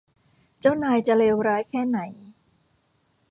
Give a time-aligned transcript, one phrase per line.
[0.59, 1.99] เจ้านายจะเลวร้ายแค่ไหน?